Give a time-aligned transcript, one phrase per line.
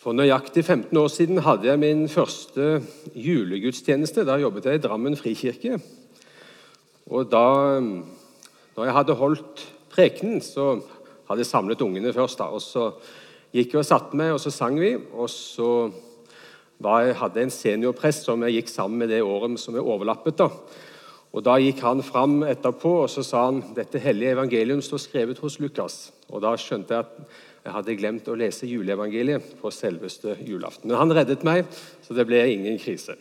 [0.00, 2.78] For nøyaktig 15 år siden hadde jeg min første
[3.12, 4.22] julegudstjeneste.
[4.24, 5.76] Da jobbet jeg i Drammen frikirke.
[7.04, 7.42] Og da
[7.84, 10.78] når jeg hadde holdt prekenen, så
[11.28, 12.38] hadde jeg samlet ungene først.
[12.38, 12.94] da, og Så
[13.52, 14.94] gikk jeg og satte meg, og så sang vi.
[14.96, 15.92] Og så
[16.80, 20.38] jeg, hadde jeg en seniorprest som jeg gikk sammen med det året som er overlappet.
[20.38, 20.48] da.
[21.32, 25.38] Og Da gikk han fram etterpå og så sa han, dette hellige evangelium står skrevet
[25.38, 26.10] hos Lukas.
[26.30, 30.88] Og Da skjønte jeg at jeg hadde glemt å lese juleevangeliet på selveste julaften.
[30.88, 31.68] Men han reddet meg,
[32.00, 33.18] så det ble ingen krise.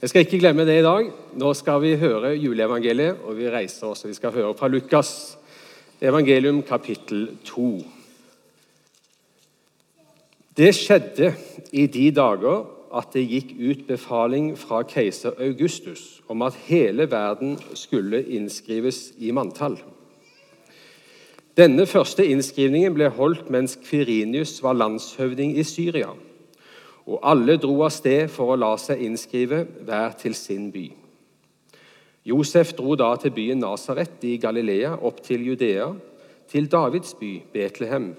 [0.00, 1.10] Jeg skal ikke glemme det i dag.
[1.38, 4.06] Nå skal vi høre juleevangeliet, og vi reiser oss.
[4.08, 5.36] Vi skal høre fra Lukas
[6.02, 7.68] evangelium kapittel 2.
[10.56, 11.34] Det skjedde
[11.72, 17.54] i de dager at det gikk ut befaling fra keiser Augustus om at hele verden
[17.78, 19.78] skulle innskrives i manntall.
[21.52, 26.14] Denne første innskrivningen ble holdt mens Kvirinius var landshøvding i Syria.
[27.04, 30.86] Og alle dro av sted for å la seg innskrive, hver til sin by.
[32.24, 35.90] Josef dro da til byen Nasaret i Galilea, opp til Judea,
[36.48, 38.12] til Davids by, Betlehem,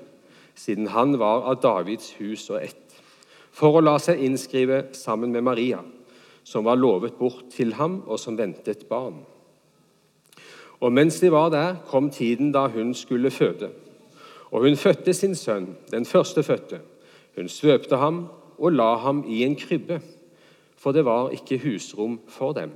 [0.54, 3.02] siden han var av Davids hus og ett,
[3.50, 5.82] for å la seg innskrive sammen med Maria,
[6.44, 9.24] som var lovet bort til ham, og som ventet barn.
[10.84, 13.70] Og mens de var der, kom tiden da hun skulle føde.
[14.52, 16.82] Og hun fødte sin sønn, den førstefødte.
[17.38, 18.26] Hun svøpte ham
[18.58, 20.02] og la ham i en krybbe,
[20.78, 22.76] for det var ikke husrom for dem.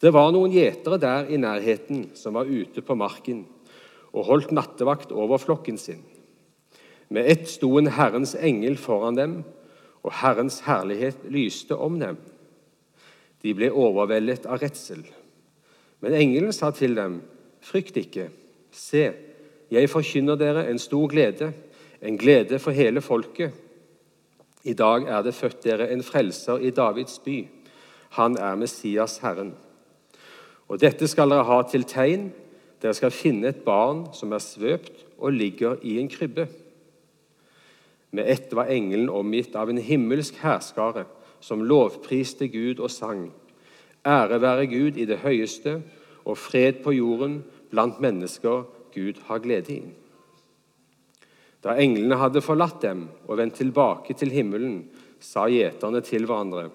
[0.00, 3.44] Det var noen gjetere der i nærheten som var ute på marken
[4.14, 6.00] og holdt nattevakt over flokken sin.
[7.10, 9.38] Med ett sto en Herrens engel foran dem,
[10.02, 12.16] og Herrens herlighet lyste om dem.
[13.42, 15.04] De ble overveldet av redsel.
[16.00, 17.22] Men engelen sa til dem,
[17.60, 18.28] 'Frykt ikke.
[18.70, 19.12] Se,
[19.70, 21.52] jeg forkynner dere en stor glede,
[22.02, 23.52] en glede for hele folket.'
[24.64, 27.48] I dag er det født dere en frelser i Davids by.
[28.10, 29.54] Han er Messias, Herren.
[30.68, 32.32] Og dette skal dere ha til tegn.
[32.82, 36.48] Dere skal finne et barn som er svøpt og ligger i en krybbe.
[38.10, 41.04] Med ett var engelen omgitt av en himmelsk hærskare
[41.40, 43.28] som lovpriste Gud og sang.
[44.08, 45.82] Ære være Gud i det høyeste,
[46.24, 48.64] og fred på jorden blant mennesker
[48.94, 49.82] Gud har glede i.
[51.64, 54.86] Da englene hadde forlatt dem og vendt tilbake til himmelen,
[55.20, 56.68] sa gjeterne til hverandre.: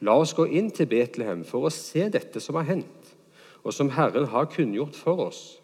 [0.00, 3.14] La oss gå inn til Betlehem for å se dette som har hendt,
[3.64, 5.58] og som Herren har kunngjort for oss.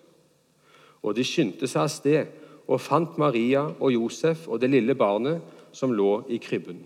[1.03, 2.33] Og de skyndte seg av sted
[2.67, 5.41] og fant Maria og Josef og det lille barnet
[5.73, 6.81] som lå i krybben.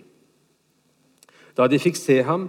[1.56, 2.48] Da de fikk se ham,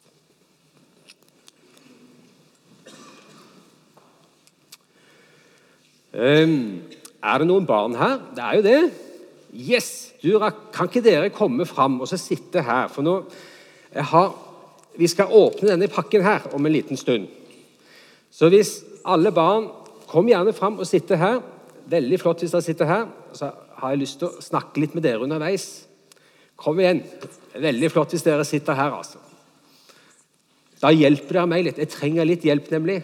[6.11, 6.81] Um,
[7.23, 8.19] er det noen barn her?
[8.35, 8.79] Det er jo det.
[9.51, 9.89] Yes!
[10.23, 12.87] Du, kan ikke dere komme fram og så sitte her?
[12.91, 13.17] For nå
[14.11, 14.31] har,
[14.97, 17.27] Vi skal åpne denne pakken her om en liten stund.
[18.31, 19.69] Så hvis alle barn
[20.11, 21.37] Kom gjerne fram og sitte her.
[21.87, 23.05] Veldig flott hvis dere sitter her.
[23.31, 23.47] Så
[23.79, 25.85] har jeg lyst til å snakke litt med dere underveis.
[26.59, 26.99] Kom igjen.
[27.55, 29.21] Veldig flott hvis dere sitter her, altså.
[30.81, 31.79] Da hjelper dere meg litt.
[31.79, 32.99] Jeg trenger litt hjelp, nemlig.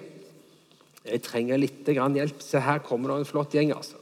[1.08, 2.42] Jeg trenger litt hjelp.
[2.44, 3.72] Se, her kommer det en flott gjeng.
[3.76, 4.00] altså.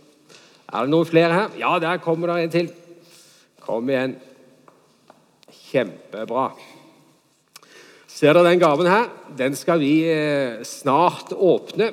[0.66, 1.60] Er det noen flere her?
[1.60, 2.72] Ja, der kommer det en til.
[3.62, 4.16] Kom igjen.
[5.70, 6.50] Kjempebra.
[8.10, 9.10] Ser dere den gaven her?
[9.38, 11.92] Den skal vi eh, snart åpne.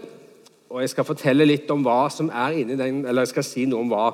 [0.73, 3.67] Og jeg skal fortelle litt om hva som er inni den, eller jeg skal si
[3.69, 4.07] noe om hva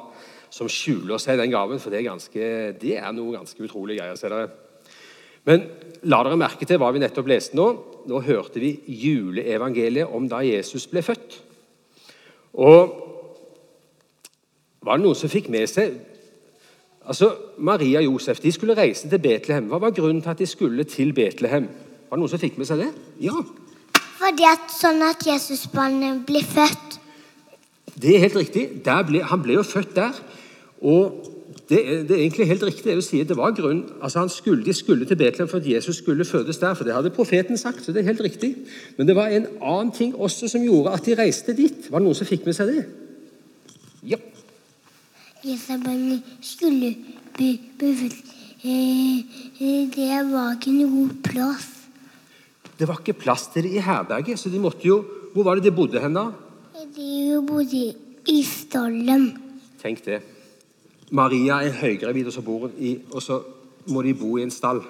[0.51, 2.49] som skjuler seg i den gaven, for det er, ganske,
[2.81, 4.17] det er noe ganske utrolig greier.
[4.19, 4.49] ser dere.
[5.49, 5.65] Men
[6.09, 7.69] la dere merke til hva vi nettopp leste nå.
[8.09, 11.41] Nå hørte vi juleevangeliet om da Jesus ble født.
[12.59, 12.95] Og
[14.85, 15.99] var det noen som fikk med seg
[17.09, 17.31] Altså,
[17.65, 19.71] Maria og Josef de skulle reise til Betlehem.
[19.71, 21.65] Hva var grunnen til at de skulle til Betlehem?
[22.11, 22.89] Var det noen som fikk med seg det?
[23.25, 23.33] Ja.
[24.19, 26.99] Fordi at sånn at Jesusbarnet blir født.
[27.97, 28.67] Det er helt riktig.
[28.85, 30.21] Ble, han ble jo født der.
[30.85, 31.38] Og
[31.69, 34.65] det er, det er, egentlig helt riktig det vil si, Det var grunn, altså skulle,
[34.65, 36.75] De skulle til Betlehem for at Jesus skulle fødes der.
[36.75, 37.85] for Det hadde profeten sagt.
[37.85, 38.57] så det er helt riktig.
[38.97, 41.91] Men det var en annen ting også som gjorde at de reiste dit.
[41.91, 42.85] Var det noen som fikk med seg det?
[44.03, 44.17] Ja.
[45.45, 46.95] Jesabarnet skulle
[47.37, 49.19] bli eh,
[49.61, 51.69] eh, det var ikke noe plass.
[52.79, 55.05] Det var ikke plass til det i herberget, så de måtte jo
[55.35, 56.31] Hvor var det de bodde hen, da?
[56.97, 57.95] De bodde
[58.27, 59.37] i stallen.
[59.83, 60.23] Tenk det.
[61.11, 63.41] Maria er høygravid, og så, bor i, og så
[63.89, 64.83] må de bo i en stall.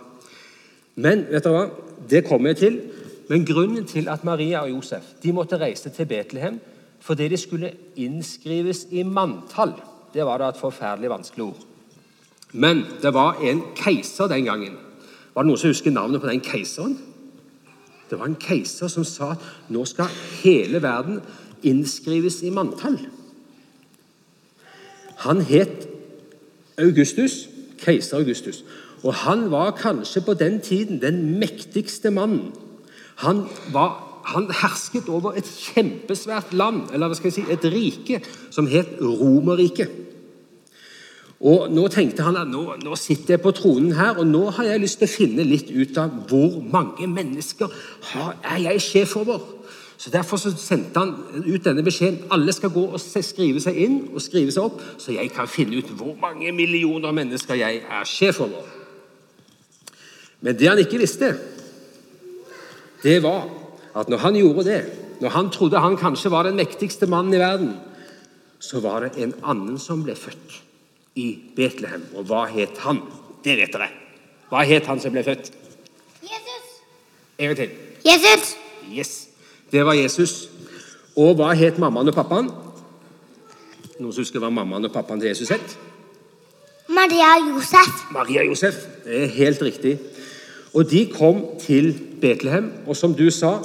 [0.98, 1.68] Men vet dere hva?
[2.10, 2.80] det kommer jeg til.
[3.28, 6.60] Men grunnen til at Maria og Josef de måtte reise til Betlehem
[7.00, 9.76] fordi de skulle innskrives i manntall,
[10.10, 11.60] det var da et forferdelig vanskelig ord.
[12.52, 14.74] Men det var en keiser den gangen.
[15.34, 16.96] Var det noen som husker navnet på den keiseren?
[18.10, 20.10] Det var en keiser som sa at nå skal
[20.42, 21.20] hele verden
[21.62, 22.98] innskrives i manntall.
[25.28, 25.87] Han het
[26.78, 27.48] Augustus,
[27.78, 28.64] keiser Augustus.
[29.02, 32.52] Og han var kanskje på den tiden den mektigste mannen.
[33.22, 38.20] Han, var, han hersket over et kjempesvært land, eller hva skal jeg si, et rike,
[38.50, 39.90] som het Romerriket.
[41.38, 44.72] Og Nå tenkte han at nå, nå, sitter jeg på tronen her, og nå har
[44.72, 47.70] jeg lyst til å finne litt ut av hvor mange mennesker
[48.10, 49.44] har, er jeg sjef over.
[49.98, 52.28] Så Derfor så sendte han ut denne beskjeden.
[52.30, 55.80] Alle skal gå og skrive seg inn og skrive seg opp, så jeg kan finne
[55.80, 58.62] ut hvor mange millioner mennesker jeg er sjef over.
[60.40, 61.32] Men det han ikke visste,
[63.02, 63.48] det var
[63.98, 64.80] at når han gjorde det,
[65.20, 67.74] når han trodde han kanskje var den mektigste mannen i verden,
[68.58, 70.60] så var det en annen som ble født
[71.18, 72.06] i Betlehem.
[72.14, 73.02] Og hva het han?
[73.42, 73.90] Det vet dere.
[74.50, 75.50] Hva het han som ble født?
[76.22, 76.70] Jesus.
[77.38, 77.74] En gang til.
[78.06, 78.54] Jesus.
[78.94, 79.27] Yes.
[79.72, 80.48] Det var Jesus.
[81.18, 82.48] Og hva het mammaen og pappaen?
[83.98, 85.74] Noen som husker hva mammaen og pappaen til Jesus het?
[86.88, 88.04] Maria og Josef.
[88.14, 88.78] Maria og Josef.
[89.04, 89.98] Det er helt riktig.
[90.74, 93.58] Og de kom til Betlehem, og som du sa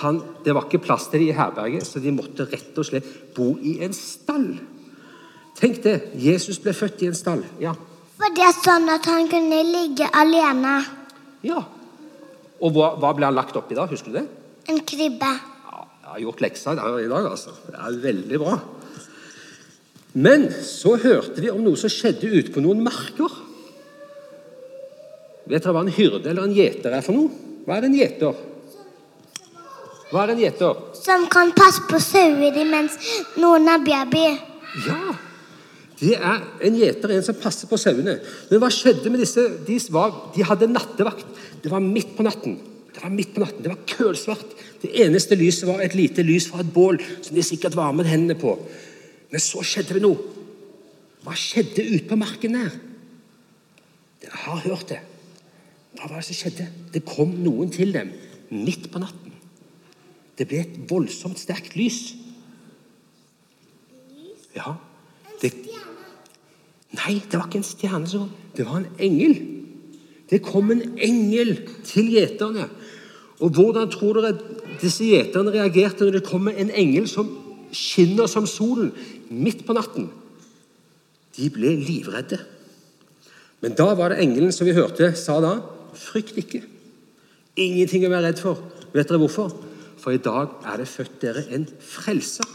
[0.00, 3.34] han, Det var ikke plass til dem i herberget, så de måtte rett og slett
[3.34, 4.54] bo i en stall.
[5.58, 6.00] Tenk det.
[6.14, 7.42] Jesus ble født i en stall.
[7.60, 7.74] Ja.
[8.16, 10.84] For det sånn at han kunne ligge alene.
[11.42, 11.60] ja.
[12.60, 13.86] Og hva, hva ble han lagt opp i da?
[13.88, 14.26] Husker du det?
[14.68, 15.30] En krybbe.
[15.70, 17.54] Ja, jeg har gjort leksa i dag, altså.
[17.68, 18.58] Det er veldig bra.
[20.12, 23.30] Men så hørte vi om noe som skjedde ute på noen marker.
[25.50, 27.30] Vet dere hva en hyrde eller en gjeter er for noe?
[27.66, 28.46] Hva er en gjeter?
[30.10, 30.84] Hva er en gjeter?
[30.98, 32.96] Som kan passe på sauer mens
[33.38, 34.26] noen er baby.
[34.86, 35.14] Ja,
[36.00, 38.16] det er en gjeter, en som passer på sauene.
[38.50, 39.44] Men hva skjedde med disse?
[39.66, 41.26] De, var, de hadde nattevakt.
[41.62, 42.56] Det var midt på natten.
[43.00, 44.50] Det var midt på natten, det var kølsvart.
[44.82, 48.36] Det eneste lyset var et lite lys fra et bål som de sikkert varmet hendene
[48.36, 48.58] på.
[49.32, 50.20] Men så skjedde det noe.
[51.24, 52.74] Hva skjedde ute på marken der?
[54.20, 54.98] Dere har hørt det.
[55.96, 56.66] Hva var det som skjedde?
[56.92, 58.10] Det kom noen til dem
[58.52, 59.32] midt på natten.
[60.36, 62.02] Det ble et voldsomt sterkt lys.
[64.58, 64.74] Ja.
[65.40, 65.54] Det,
[67.00, 68.28] nei, det var ikke en stjerne.
[68.56, 69.38] Det var en engel.
[70.28, 71.56] Det kom en engel
[71.88, 72.68] til gjeterne.
[73.40, 74.34] Og hvordan tror dere
[74.80, 77.30] disse gjeterne reagerte når det kommer en engel som
[77.72, 78.92] skinner som solen
[79.30, 80.10] midt på natten?
[81.36, 82.40] De ble livredde.
[83.60, 85.58] Men da var det engelen som vi hørte, sa da
[85.90, 86.60] Frykt ikke.
[87.58, 88.60] Ingenting å være redd for.
[88.94, 89.50] Vet dere hvorfor?
[90.00, 92.46] For i dag er det født dere en frelser.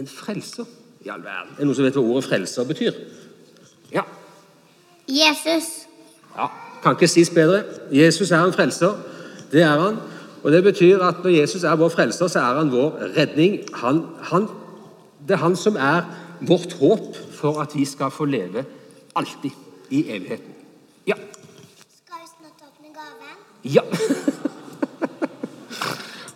[0.00, 0.66] En frelser
[1.04, 1.52] i all verden.
[1.52, 2.96] Er det noen som vet hva ordet frelser betyr?
[3.92, 4.06] Ja.
[5.06, 5.84] Jesus.
[6.32, 6.48] ja.
[6.82, 7.62] Kan ikke sies bedre.
[7.92, 8.96] Jesus er en frelser.
[9.54, 9.96] Det er han.
[10.42, 13.60] Og det betyr at når Jesus er vår frelser, så er han vår redning.
[13.80, 14.48] Han, han,
[15.28, 16.02] det er han som er
[16.42, 18.64] vårt håp for at vi skal få leve
[19.16, 19.54] alltid
[19.90, 20.52] i evigheten.
[21.06, 21.14] Ja.
[22.00, 23.38] Skal vi snart åpne gaven?
[23.64, 23.84] Ja.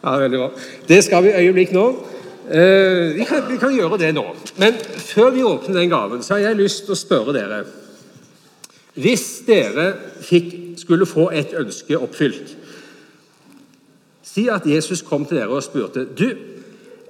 [0.05, 0.51] ja, veldig bra.
[0.89, 1.89] Det skal vi øyeblikk nå.
[2.49, 4.25] Eh, vi, kan, vi kan gjøre det nå.
[4.57, 4.79] Men
[5.11, 7.61] før vi åpner den gaven, så har jeg lyst til å spørre dere
[8.95, 9.91] Hvis dere
[10.25, 12.55] fikk, skulle få et ønske oppfylt
[14.39, 16.29] Si at Jesus kom til dere og spurte Du,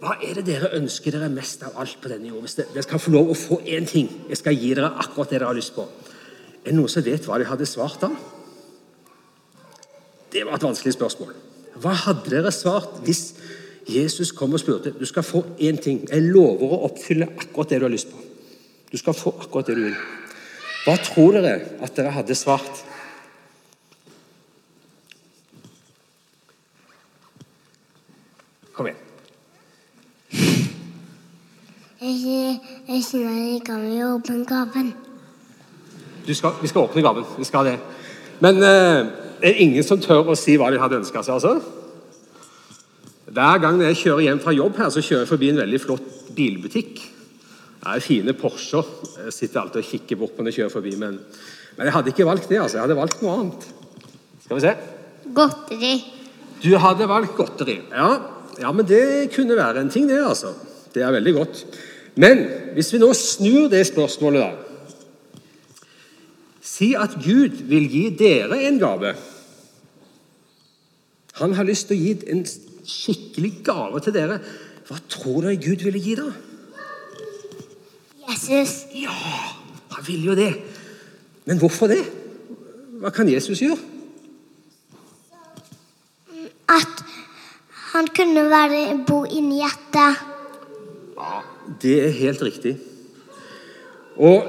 [0.01, 2.47] hva er det dere ønsker dere mest av alt på denne jord?
[2.47, 5.41] Hvis dere skal få lov å få én ting, jeg skal gi dere akkurat det
[5.41, 5.85] dere har lyst på.
[6.63, 8.09] Er det noen som vet hva de hadde svart da?
[10.33, 11.35] Det var et vanskelig spørsmål.
[11.83, 13.25] Hva hadde dere svart hvis
[13.89, 16.05] Jesus kom og spurte du skal få én ting?
[16.09, 18.23] Jeg lover å oppfylle akkurat det du har lyst på.
[18.89, 19.99] Du skal få akkurat det du vil.
[20.87, 22.87] Hva tror dere at dere hadde svart?
[28.79, 29.05] Kom igjen.
[31.99, 34.93] Jeg, jeg kjenner jeg kan jo åpne gaven.
[36.29, 37.27] Skal, vi skal åpne gaven.
[37.41, 37.75] Vi skal det.
[38.45, 39.01] Men eh,
[39.43, 41.41] er det ingen som tør å si hva de hadde ønska seg?
[41.41, 41.59] altså?
[43.35, 46.09] Hver gang jeg kjører hjem fra jobb, her, så kjører jeg forbi en veldig flott
[46.39, 47.03] bilbutikk.
[47.83, 48.87] Det er fine Porscher.
[49.25, 50.95] Jeg sitter alltid og kikker bort på når jeg kjører forbi.
[51.03, 51.19] Men
[51.75, 52.63] Men jeg hadde ikke valgt det.
[52.63, 52.79] altså.
[52.79, 53.69] Jeg hadde valgt noe annet.
[54.47, 54.73] Skal vi se.
[55.35, 55.95] Godteri.
[56.63, 57.81] Du hadde valgt godteri.
[57.91, 60.19] Ja, ja, men det kunne være en ting, det.
[60.25, 60.55] altså.
[60.95, 61.67] Det er veldig godt.
[62.17, 64.69] Men hvis vi nå snur det spørsmålet, da
[66.79, 69.15] Si at Gud vil gi dere en gave.
[71.41, 72.45] Han har lyst til å gi en
[72.87, 74.37] skikkelig gave til dere.
[74.87, 76.29] Hva tror dere Gud ville gi, da?
[78.29, 78.85] Jesus.
[78.95, 79.17] Ja,
[79.97, 80.53] han vil jo det.
[81.49, 82.03] Men hvorfor det?
[83.03, 83.81] Hva kan Jesus gjøre?
[86.69, 87.05] At
[87.99, 90.27] han kunne være, bo inni hjertet.
[91.19, 91.41] Ja,
[91.83, 92.77] Det er helt riktig.
[94.17, 94.45] Og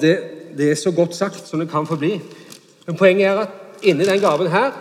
[0.00, 0.14] det,
[0.56, 2.20] det er så godt sagt som det kan få bli.
[2.86, 3.48] Men poenget er at
[3.82, 4.72] inni den gaven her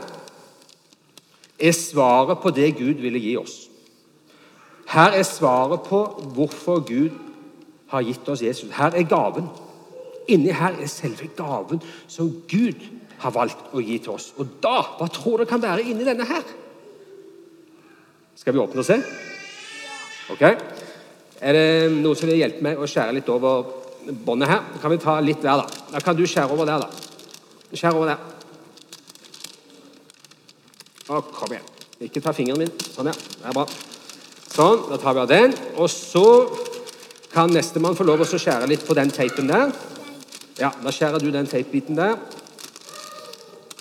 [1.59, 3.69] er svaret på det Gud ville gi oss.
[4.89, 6.03] Her er svaret på
[6.35, 7.09] hvorfor Gud
[7.87, 8.69] har gitt oss Jesus.
[8.75, 9.47] Her er gaven.
[10.27, 12.83] Inni her er selve gaven som Gud
[13.17, 14.33] har valgt å gi til oss.
[14.37, 16.43] Og da, hva tror du kan være inni denne her?
[18.35, 18.97] Skal vi åpne og se?
[20.33, 20.43] Ok.
[21.43, 23.65] Er det noen som vil hjelpe meg å skjære litt over
[24.25, 24.61] båndet her?
[24.73, 25.87] Da Kan vi ta litt hver, da?
[25.93, 26.89] Da kan du skjære over der, da.
[27.73, 28.29] Skjær over der.
[31.09, 31.67] Å, kom igjen.
[32.07, 32.71] Ikke ta fingeren min.
[32.93, 33.15] Sånn, ja.
[33.15, 33.65] Det er bra.
[34.53, 34.85] Sånn.
[34.89, 35.55] Da tar vi av den.
[35.75, 36.25] Og så
[37.33, 39.73] kan nestemann få lov å skjære litt på den teipen der.
[40.59, 42.19] Ja, da skjærer du den teipbiten der.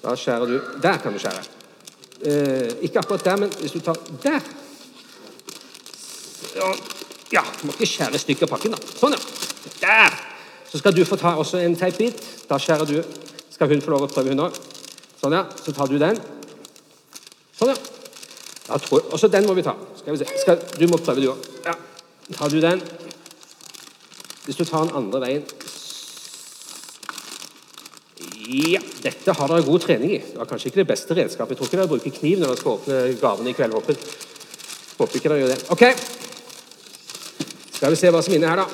[0.02, 1.62] Da skjærer du Der kan du skjære.
[2.23, 4.41] Eh, ikke akkurat der, men hvis du tar der
[6.43, 6.83] Så-
[7.33, 8.79] Ja, du må ikke skjære stykker pakken, da.
[9.00, 9.19] Sånn, ja.
[9.81, 10.17] Der!
[10.71, 12.21] Så skal du få ta også en teipbit.
[12.49, 13.02] Da skjærer du
[13.50, 14.55] Skal hun få lov å prøve, hun òg?
[15.23, 15.45] Sånn, ja.
[15.64, 16.17] Så tar du den.
[17.59, 17.75] Sånn, ja.
[18.69, 19.75] Da tror jeg, også den må vi ta.
[19.99, 20.38] Skal vi se.
[20.41, 21.37] Skal, du må prøve, du òg.
[21.64, 21.75] Ja.
[22.33, 22.83] Tar du den
[24.45, 25.45] Hvis du tar den andre veien
[28.49, 30.19] Ja, dette har dere god trening i.
[30.19, 31.51] Det var kanskje ikke det beste redskapet.
[31.51, 33.73] Jeg tror ikke dere bruker kniv når dere skal åpne gavene i kveld.
[33.73, 33.95] Håper,
[34.99, 35.61] håper ikke dere gjør det.
[35.71, 35.85] Ok.
[37.77, 38.67] Skal vi se hva som er inne her, da.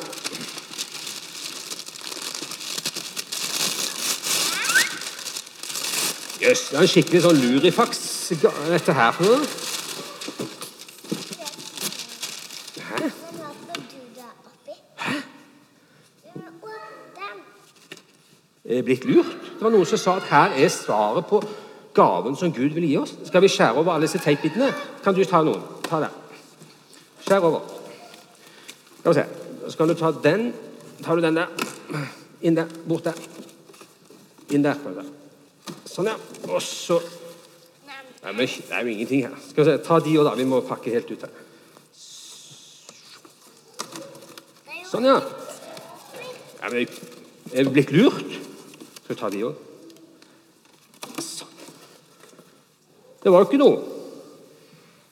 [6.40, 8.00] Jøss, det er en skikkelig sånn lurifaks,
[8.70, 9.42] dette her for noe.
[12.88, 13.10] Hæ?
[18.64, 19.47] Er blitt lurt?
[19.58, 21.40] Det var noen som sa at her er svaret på
[21.94, 23.16] gaven som Gud vil gi oss.
[23.26, 24.68] Skal vi skjære over alle disse teipbitene?
[25.02, 25.64] Kan du ta noen?
[25.82, 26.14] Ta den.
[27.24, 27.64] Skjær over.
[29.00, 29.24] Skal vi se.
[29.66, 30.52] Så kan du ta den.
[31.02, 31.50] Tar du den der.
[32.40, 32.70] Inn der.
[32.86, 33.18] Bort der.
[34.54, 34.78] Inn der.
[35.90, 36.14] Sånn, ja.
[36.46, 37.02] Og så
[38.18, 39.34] Nei, men Det er jo ingenting her.
[39.50, 39.78] Skal vi se.
[39.82, 40.38] Ta de òg, da.
[40.38, 41.36] Vi må pakke helt ut her.
[44.86, 45.18] Sånn, ja.
[46.62, 47.00] ja men,
[47.52, 48.38] er vi blitt lurt?
[49.08, 49.60] Skal vi ta òg?
[51.24, 51.52] Sånn.
[53.22, 53.76] Det var jo ikke noe.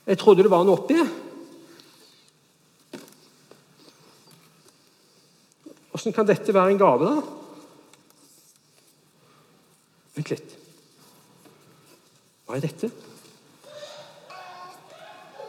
[0.04, 0.98] Jeg trodde det var noe oppi.
[5.96, 7.22] Åssen kan dette være en gave, da?
[10.18, 10.52] Vent litt.
[12.44, 12.90] Hva er dette?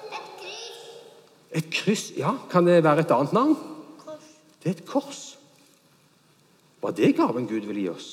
[0.07, 0.69] Et kryss.
[1.51, 3.59] Et kryss, Ja, kan det være et annet navn?
[4.05, 4.31] Kors.
[4.63, 5.21] Det er et kors.
[6.79, 8.09] Var det gaven Gud ville gi oss?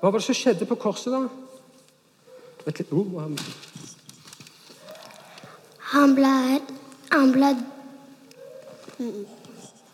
[0.00, 1.22] Hva var det som skjedde på korset, da?
[2.66, 2.92] Vent litt.
[2.92, 3.38] Oh, han-
[5.92, 6.60] Han ble
[7.12, 7.56] Han ble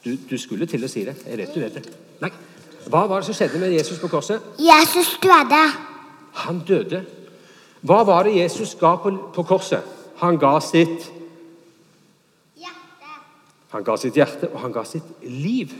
[0.05, 1.15] du, du skulle til å si det.
[1.27, 1.93] Jeg vet du vet det.
[2.23, 2.31] Nei.
[2.89, 4.41] Hva var det som skjedde med Jesus på korset?
[4.59, 5.63] Jesus døde.
[6.33, 7.05] Han døde.
[7.83, 9.83] Hva var det Jesus ga på, på korset?
[10.23, 11.11] Han ga sitt
[12.57, 13.13] Hjerte.
[13.73, 15.73] Han ga sitt hjerte, og han ga sitt liv.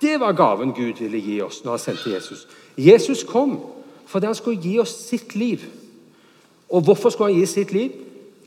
[0.00, 2.46] Det var gaven Gud ville gi oss når han sendte Jesus.
[2.78, 3.58] Jesus kom
[4.08, 5.60] fordi han skulle gi oss sitt liv.
[6.72, 7.90] Og hvorfor skulle han gi sitt liv?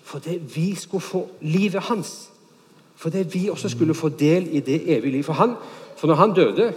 [0.03, 2.29] Fordi vi skulle få livet hans.
[2.95, 5.23] Fordi vi også skulle få del i det evige liv.
[5.23, 5.53] For, han,
[5.97, 6.73] for når han døde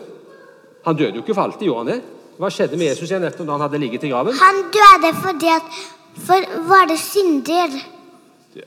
[0.85, 2.03] Han døde jo ikke for alltid, gjorde han det?
[2.37, 4.35] Hva skjedde med Jesus igjen etter når han hadde ligget i graven?
[4.37, 5.79] Han døde fordi at
[6.27, 7.73] For var det synder?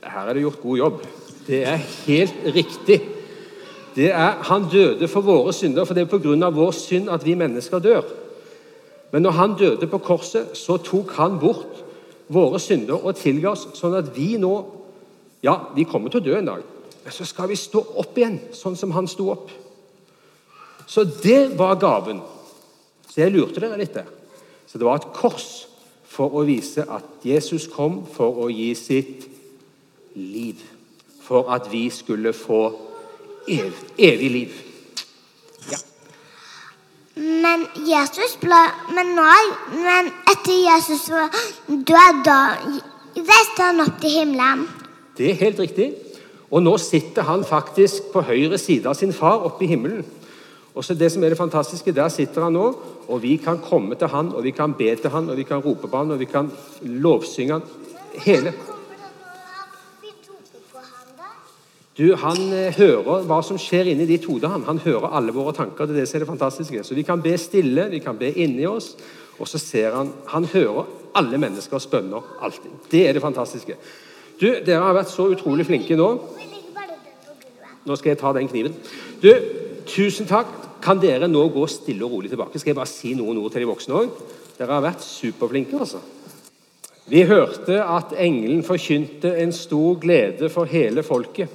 [0.02, 1.06] Her er det gjort god jobb.
[1.46, 2.98] Det er helt riktig.
[3.98, 6.50] Det er, han døde for våre synder, for det er pga.
[6.54, 8.02] vår synd at vi mennesker dør.
[9.10, 11.82] Men når han døde på korset, så tok han bort
[12.28, 14.74] våre synder og tilga oss, sånn at vi nå
[15.42, 16.62] Ja, vi kommer til å dø en dag,
[17.04, 19.52] men så skal vi stå opp igjen, sånn som han sto opp.
[20.86, 22.18] Så det var gaven.
[23.06, 24.08] Så jeg lurte dere litt der.
[24.66, 25.68] Så det var et kors
[26.10, 29.28] for å vise at Jesus kom for å gi sitt
[30.18, 30.58] liv.
[31.22, 32.87] For at vi skulle få ev
[33.48, 34.56] evig liv.
[35.72, 35.78] Ja.
[37.16, 38.60] men Jesus ble
[38.94, 39.30] Men, nå,
[39.74, 41.32] men etter Jesus var
[41.68, 42.40] død, da
[43.16, 44.68] reiste han opp til himmelen.
[45.18, 45.88] Det er helt riktig.
[46.50, 50.04] Og nå sitter han faktisk på høyre side av sin far oppe i himmelen.
[50.78, 52.72] Og så det som er det fantastiske, Der sitter han nå,
[53.08, 55.58] og vi kan komme til han, og vi kan be til han, og vi kan
[55.58, 56.50] rope på han, og vi kan
[56.82, 57.62] lovsynge han.
[58.14, 58.52] Hele.
[61.98, 64.48] Du, Han eh, hører hva som skjer inni ditt hode.
[64.48, 65.86] Han Han hører alle våre tanker.
[65.86, 66.84] det er det som er det fantastiske.
[66.84, 68.96] Så Vi kan be stille, vi kan be inni oss,
[69.38, 72.22] og så ser han Han hører alle menneskers bønner.
[72.40, 72.70] alltid.
[72.90, 73.74] Det er det fantastiske.
[74.40, 76.20] Du, Dere har vært så utrolig flinke nå.
[77.86, 78.74] Nå skal jeg ta den kniven.
[79.22, 79.32] Du,
[79.88, 80.46] Tusen takk.
[80.84, 82.58] Kan dere nå gå stille og rolig tilbake?
[82.60, 84.12] Skal jeg bare si noen ord til de voksne òg?
[84.58, 85.98] Dere har vært superflinke, altså.
[87.08, 91.48] Vi hørte at engelen forkynte en stor glede for hele folket.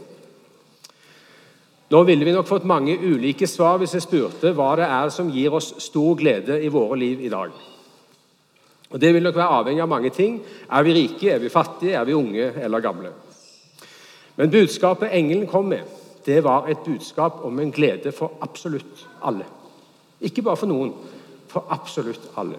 [1.93, 5.27] Nå ville vi nok fått mange ulike svar hvis jeg spurte hva det er som
[5.29, 7.51] gir oss stor glede i våre liv i dag.
[8.89, 10.39] Og Det vil nok være avhengig av mange ting.
[10.71, 13.11] Er vi rike, er vi fattige, er vi unge eller gamle?
[14.35, 15.85] Men budskapet engelen kom med,
[16.25, 19.45] det var et budskap om en glede for absolutt alle.
[20.21, 20.93] Ikke bare for noen,
[21.47, 22.57] for absolutt alle.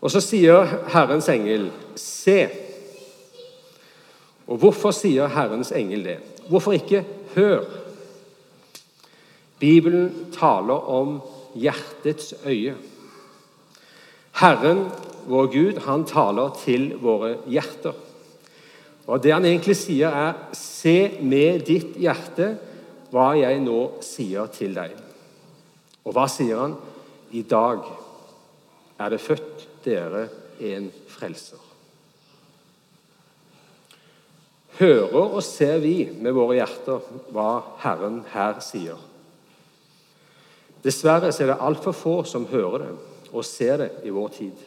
[0.00, 2.67] Og så sier Herrens engel, 'Se'.
[4.48, 6.18] Og hvorfor sier Herrens engel det?
[6.48, 7.66] Hvorfor ikke Hør!
[9.58, 11.18] Bibelen taler om
[11.54, 12.76] hjertets øye.
[14.38, 14.86] Herren,
[15.26, 17.92] vår Gud, han taler til våre hjerter.
[19.06, 22.52] Og Det han egentlig sier, er Se med ditt hjerte
[23.10, 24.92] hva jeg nå sier til deg.
[26.04, 26.76] Og hva sier han?
[27.32, 27.84] I dag
[28.98, 30.28] er det født dere
[30.60, 31.67] en frelser.
[34.78, 37.04] Hører og ser vi med våre hjerter
[37.34, 37.50] hva
[37.82, 38.98] Herren her sier.
[40.84, 42.92] Dessverre er det altfor få som hører det
[43.32, 44.66] og ser det i vår tid.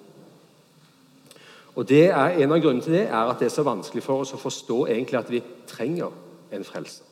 [1.75, 4.34] Og er, En av grunnene til det er at det er så vanskelig for oss
[4.36, 6.12] å forstå egentlig at vi trenger
[6.52, 7.08] en frelser.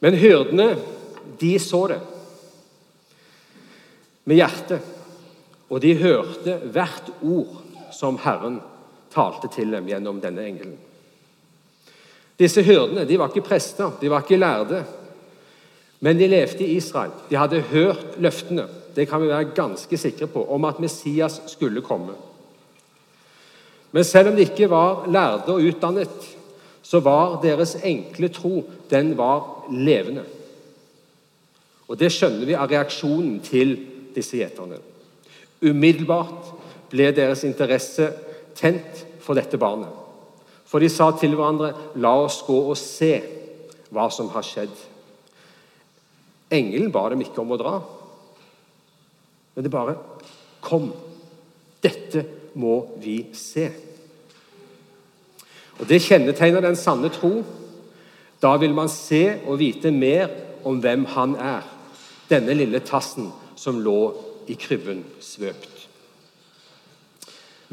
[0.00, 0.76] Men hyrdene,
[1.38, 2.00] de så det
[4.24, 4.80] med hjertet,
[5.70, 7.60] og de hørte hvert ord
[7.94, 8.58] som Herren
[9.12, 10.76] talte til dem gjennom denne engelen.
[12.38, 14.84] Disse hyrdene de var ikke prester, de var ikke lærde,
[16.00, 17.12] men de levde i Israel.
[17.30, 21.80] De hadde hørt løftene det kan vi være ganske sikre på, om at Messias skulle
[21.80, 22.12] komme.
[23.92, 26.36] Men selv om de ikke var lærde og utdannet,
[26.82, 30.24] så var deres enkle tro den var levende.
[31.88, 33.76] Og Det skjønner vi av reaksjonen til
[34.14, 34.78] disse gjeterne.
[35.62, 36.52] Umiddelbart
[36.90, 38.08] ble deres interesse
[38.54, 39.90] tent for dette barnet.
[40.66, 43.22] For de sa til hverandre, 'La oss gå og se
[43.92, 44.88] hva som har skjedd'.
[46.50, 47.82] Engelen ba dem ikke om å dra,
[49.54, 49.96] men det bare
[50.60, 50.92] 'Kom,
[51.82, 53.72] dette må vi se'.
[55.80, 57.42] Og Det kjennetegner den sanne tro.
[58.42, 60.28] Da vil man se og vite mer
[60.64, 61.62] om hvem han er,
[62.30, 64.14] denne lille tassen som lå
[64.48, 65.71] i krybben svøpt.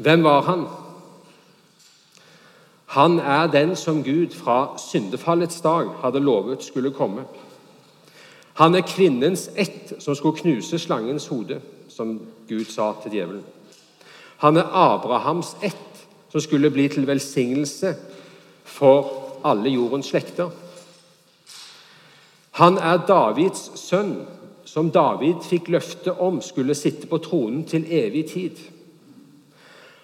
[0.00, 0.66] Hvem var han?
[2.86, 7.24] Han er den som Gud fra syndefallets dag hadde lovet skulle komme.
[8.54, 13.44] Han er kvinnens ett som skulle knuse slangens hode, som Gud sa til djevelen.
[14.36, 17.94] Han er Abrahams ett som skulle bli til velsignelse
[18.64, 19.12] for
[19.44, 20.50] alle jordens slekter.
[22.50, 24.16] Han er Davids sønn,
[24.64, 28.56] som David fikk løfte om skulle sitte på tronen til evig tid.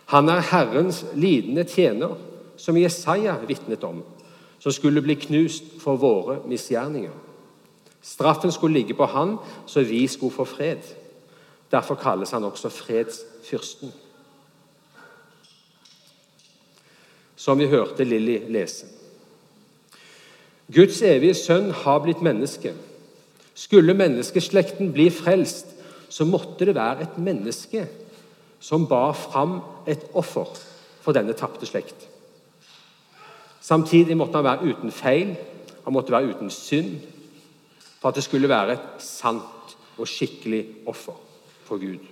[0.07, 2.15] Han er Herrens lidende tjener,
[2.57, 4.03] som Jesaja vitnet om,
[4.59, 7.15] som skulle bli knust for våre misgjerninger.
[8.03, 10.83] Straffen skulle ligge på han, så vi skulle få fred.
[11.71, 13.93] Derfor kalles han også fredsfyrsten.
[17.37, 18.87] Som vi hørte Lilly lese.
[20.73, 22.73] Guds evige sønn har blitt menneske.
[23.55, 25.75] Skulle menneskeslekten bli frelst,
[26.09, 27.87] så måtte det være et menneske
[28.67, 30.49] som bar fram et offer
[31.05, 32.09] for denne tapte slekt.
[33.63, 35.37] Samtidig måtte han være uten feil,
[35.85, 36.97] han måtte være uten synd,
[38.01, 41.15] for at det skulle være et sant og skikkelig offer
[41.67, 42.03] for Gud.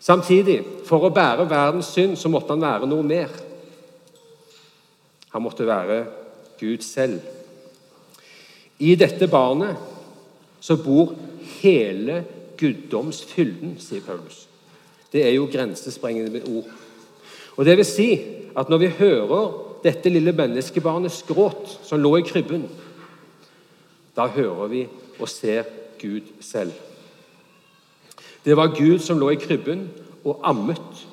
[0.00, 3.32] Samtidig, for å bære verdens synd, så måtte han være noe mer.
[5.34, 5.98] Han måtte være
[6.60, 7.20] Gud selv.
[8.80, 9.76] I dette barnet
[10.60, 11.12] så bor
[11.60, 12.22] hele
[12.60, 14.46] guddomsfylden, sier Paulus.
[15.12, 16.70] Det er jo grensesprengende ord.
[17.56, 18.10] Og det vil si
[18.56, 19.50] at når vi hører
[19.84, 22.68] dette lille menneskebarnets gråt som lå i krybben,
[24.16, 24.86] da hører vi
[25.18, 25.64] og ser
[26.00, 26.72] Gud selv.
[28.44, 29.88] Det var Gud som lå i krybben
[30.24, 31.06] og ammet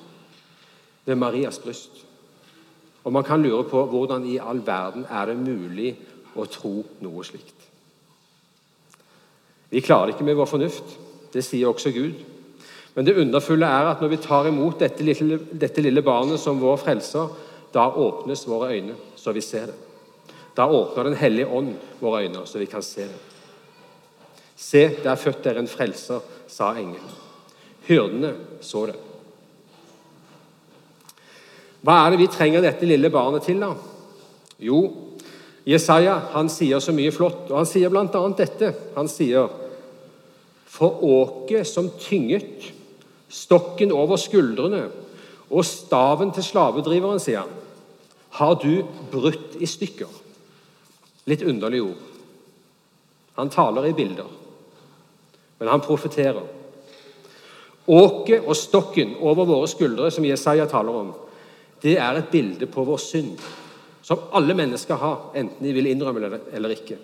[1.05, 1.91] ved Marias bryst.
[3.03, 5.93] Og man kan lure på hvordan i all verden er det mulig
[6.35, 7.55] å tro noe slikt.
[9.69, 10.97] Vi klarer det ikke med vår fornuft.
[11.33, 12.19] Det sier også Gud.
[12.97, 16.57] Men det underfulle er at når vi tar imot dette lille, dette lille barnet som
[16.57, 17.29] vår frelser,
[17.73, 19.75] da åpnes våre øyne, så vi ser det.
[20.57, 23.19] Da åpner Den hellige ånd våre øyne, så vi kan se det.
[24.55, 27.13] Se, det er født dere en frelser, sa engelen.
[27.85, 28.95] Hyrdene så det.
[31.85, 33.75] Hva er det vi trenger dette lille barnet til, da?
[34.57, 34.81] Jo,
[35.67, 38.23] Jesaja han sier så mye flott, og han sier bl.a.
[38.39, 38.73] dette.
[38.95, 39.53] Han sier
[40.67, 42.73] For åket som tynget,
[43.29, 44.87] stokken over skuldrene
[45.49, 47.53] og staven til slavedriveren, sier han,
[48.37, 50.09] har du brutt i stykker.
[51.27, 52.03] Litt underlig ord.
[53.37, 54.27] Han taler i bilder,
[55.59, 56.43] men han profeterer.
[57.87, 61.13] Åket og stokken over våre skuldre, som Jesaja taler om,
[61.81, 63.37] det er et bilde på vår synd,
[64.01, 66.97] som alle mennesker har, enten de vil innrømme det eller ikke.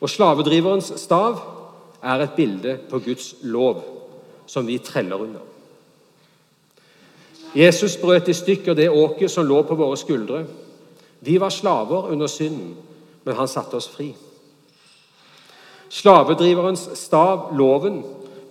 [0.00, 1.38] Og slavedriverens stav
[2.02, 3.82] er et bilde på Guds lov,
[4.52, 5.40] som vi treller under.
[7.56, 10.44] Jesus brøt i stykker det åket som lå på våre skuldre.
[11.20, 12.74] Vi var slaver under synden,
[13.24, 14.10] men han satte oss fri.
[15.88, 18.02] Slavedriverens stav, loven,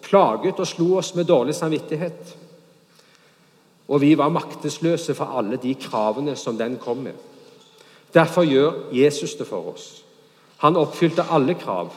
[0.02, 2.36] plaget og slo oss med dårlig samvittighet.
[3.88, 7.18] Og vi var maktesløse for alle de kravene som den kom med.
[8.14, 10.04] Derfor gjør Jesus det for oss.
[10.58, 11.90] Han oppfylte alle krav.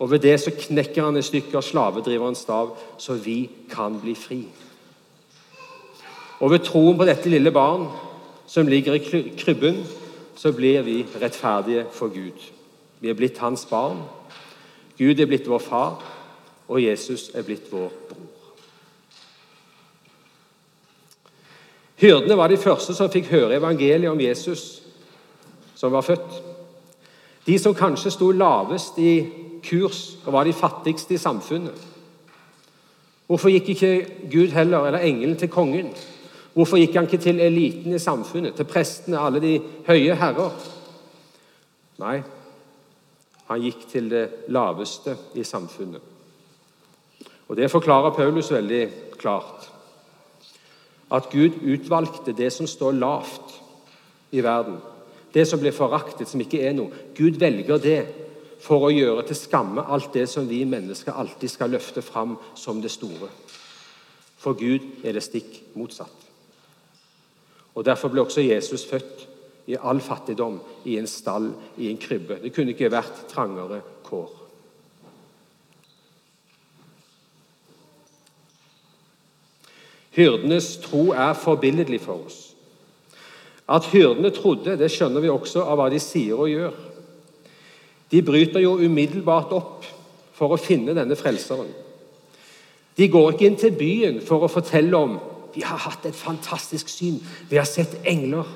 [0.00, 4.40] Og ved det så knekker han i stykker slavedriverens stav, så vi kan bli fri.
[6.40, 7.84] Og ved troen på dette lille barn
[8.48, 9.02] som ligger i
[9.36, 9.84] krybben,
[10.34, 12.48] så blir vi rettferdige for Gud.
[13.00, 14.00] Vi er blitt hans barn.
[14.98, 16.00] Gud er blitt vår far,
[16.68, 18.26] og Jesus er blitt vår bror.
[22.00, 24.80] Hyrdene var de første som fikk høre evangeliet om Jesus
[25.76, 26.38] som var født.
[27.46, 29.12] De som kanskje sto lavest i
[29.62, 31.86] kurs og var de fattigste i samfunnet.
[33.30, 33.92] Hvorfor gikk ikke
[34.32, 35.92] Gud heller, eller engelen, til kongen?
[36.54, 39.52] Hvorfor gikk han ikke til eliten i samfunnet, til prestene, alle de
[39.86, 40.56] høye herrer?
[42.00, 42.16] Nei,
[43.46, 46.02] han gikk til det laveste i samfunnet.
[47.48, 49.70] Og Det forklarer Paulus veldig klart.
[51.10, 53.56] At Gud utvalgte det som står lavt
[54.30, 54.76] i verden.
[55.34, 56.90] Det som blir foraktet, som ikke er noe.
[57.18, 57.98] Gud velger det
[58.60, 62.82] for å gjøre til skamme alt det som vi mennesker alltid skal løfte fram som
[62.82, 63.30] det store.
[64.40, 66.26] For Gud er det stikk motsatt.
[67.74, 69.26] Og Derfor ble også Jesus født
[69.70, 72.40] i all fattigdom, i en stall, i en krybbe.
[72.42, 74.36] Det kunne ikke vært trangere kår.
[80.10, 82.40] Hyrdenes tro er forbilledlig for oss.
[83.70, 86.78] At hyrdene trodde, det skjønner vi også av hva de sier og gjør.
[88.10, 89.86] De bryter jo umiddelbart opp
[90.34, 91.68] for å finne denne frelseren.
[92.96, 95.18] De går ikke inn til byen for å fortelle om
[95.54, 97.18] vi har hatt et fantastisk syn.
[97.50, 98.46] Vi har sett engler.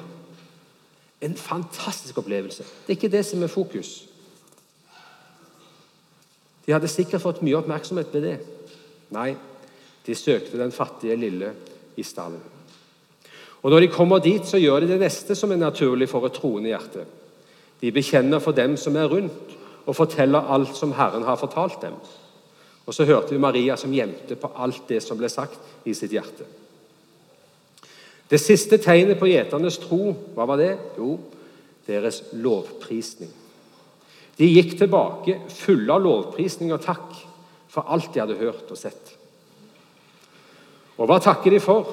[1.25, 2.63] En fantastisk opplevelse.
[2.63, 4.05] Det er ikke det som er fokus.
[6.67, 8.37] De hadde sikkert fått mye oppmerksomhet ved det.
[9.15, 9.35] Nei,
[10.07, 11.53] de søkte den fattige lille
[11.97, 12.43] i stallen.
[13.65, 16.35] Og Når de kommer dit, så gjør de det neste som er naturlig for et
[16.37, 17.07] troende hjerte.
[17.85, 21.99] De bekjenner for dem som er rundt, og forteller alt som Herren har fortalt dem.
[22.87, 26.13] Og Så hørte vi Maria som gjemte på alt det som ble sagt i sitt
[26.13, 26.47] hjerte.
[28.31, 30.79] Det siste tegnet på gjeternes tro, hva var det?
[30.97, 31.19] Jo,
[31.87, 33.29] deres lovprisning.
[34.39, 37.13] De gikk tilbake fulle av lovprisning og takk
[37.69, 39.13] for alt de hadde hørt og sett.
[40.97, 41.93] Og hva takker de for?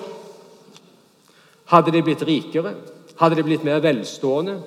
[1.68, 2.78] Hadde de blitt rikere?
[3.20, 4.62] Hadde de blitt mer velstående?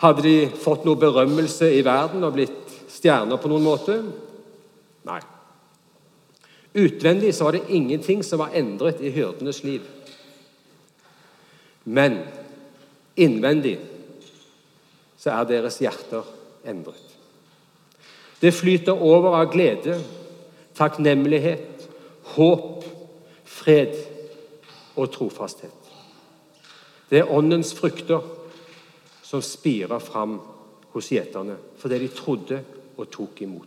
[0.00, 3.98] Hadde de fått noe berømmelse i verden og blitt stjerner på noen måte?
[5.08, 5.20] Nei.
[6.80, 9.84] Utvendig så var det ingenting som var endret i hyrdenes liv.
[11.84, 12.20] Men
[13.18, 13.76] innvendig
[15.20, 16.24] så er deres hjerter
[16.64, 17.06] endret.
[18.40, 19.98] Det flyter over av glede,
[20.78, 21.88] takknemlighet,
[22.38, 22.86] håp,
[23.44, 23.98] fred
[24.96, 25.76] og trofasthet.
[27.10, 28.22] Det er åndens frukter
[29.30, 30.40] som spira fram
[30.90, 32.56] hos gjeterne fordi de trodde
[32.98, 33.66] og tok imot.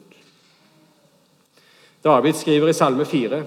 [2.04, 3.44] David skriver i Salme 4.: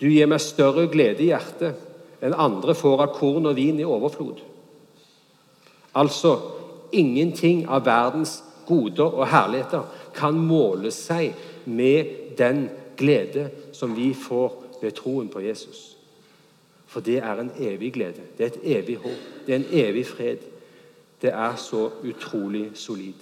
[0.00, 3.86] Du gir meg større glede i hjertet enn andre får av korn og vin i
[3.86, 4.40] overflod.
[5.94, 6.32] Altså
[6.92, 11.38] ingenting av verdens goder og herligheter kan måle seg
[11.70, 12.66] med den
[12.98, 15.94] glede som vi får ved troen på Jesus.
[16.90, 18.26] For det er en evig glede.
[18.36, 19.24] Det er et evig håp.
[19.46, 20.55] Det er en evig fred.
[21.22, 23.14] Det er så utrolig solid.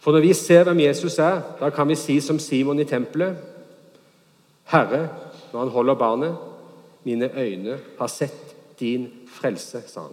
[0.00, 3.36] For når vi ser hvem Jesus er, da kan vi si som Simon i tempelet
[4.64, 5.08] Herre,
[5.52, 6.36] når han holder barnet,
[7.04, 10.12] mine øyne har sett din frelse, sa han.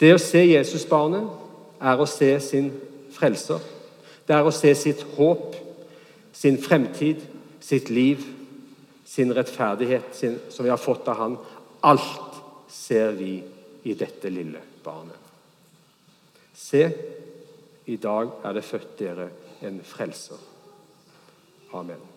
[0.00, 1.28] Det å se Jesusbarnet
[1.80, 2.72] er å se sin
[3.12, 3.60] frelser.
[4.26, 5.54] Det er å se sitt håp,
[6.32, 7.22] sin fremtid,
[7.60, 8.24] sitt liv,
[9.04, 11.36] sin rettferdighet sin, som vi har fått av Han.
[11.84, 13.36] Alt ser vi
[13.84, 15.30] i dette lille barnet.
[16.54, 16.84] Se,
[17.86, 19.28] i dag er det født dere
[19.64, 20.40] en frelser.
[21.74, 22.13] Amen.